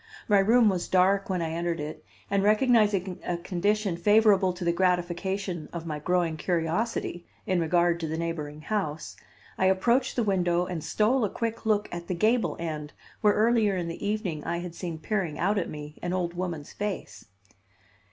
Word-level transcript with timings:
My 0.27 0.39
room 0.39 0.67
was 0.67 0.87
dark 0.87 1.29
when 1.29 1.43
I 1.43 1.51
entered 1.51 1.79
it, 1.79 2.03
and, 2.31 2.41
recognizing 2.41 3.19
a 3.23 3.37
condition 3.37 3.97
favorable 3.97 4.51
to 4.51 4.65
the 4.65 4.71
gratification 4.73 5.69
of 5.71 5.85
my 5.85 5.99
growing 5.99 6.37
curiosity 6.37 7.27
in 7.45 7.59
regard 7.59 7.99
to 7.99 8.07
the 8.07 8.17
neighboring 8.17 8.61
house, 8.61 9.15
I 9.59 9.67
approached 9.67 10.15
the 10.15 10.23
window 10.23 10.65
and 10.65 10.83
stole 10.83 11.23
a 11.23 11.29
quick 11.29 11.67
look 11.67 11.87
at 11.91 12.07
the 12.07 12.15
gable 12.15 12.57
end 12.59 12.93
where, 13.21 13.33
earlier 13.35 13.77
in 13.77 13.89
the 13.89 14.03
evening 14.03 14.43
I 14.43 14.57
had 14.57 14.73
seen 14.73 14.97
peering 14.97 15.37
out 15.37 15.59
at 15.59 15.69
me 15.69 15.99
an 16.01 16.13
old 16.13 16.33
woman's 16.33 16.73
face. 16.73 17.25